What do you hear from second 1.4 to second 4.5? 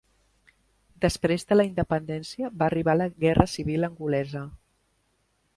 de la independència va arribar la Guerra Civil angolesa.